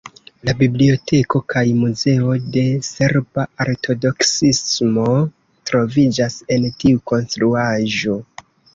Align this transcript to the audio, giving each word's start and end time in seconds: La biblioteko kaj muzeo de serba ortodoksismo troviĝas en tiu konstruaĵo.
La 0.47 0.53
biblioteko 0.59 1.41
kaj 1.53 1.63
muzeo 1.81 2.31
de 2.55 2.63
serba 2.89 3.45
ortodoksismo 3.67 5.07
troviĝas 5.75 6.43
en 6.57 6.69
tiu 6.83 7.07
konstruaĵo. 7.15 8.23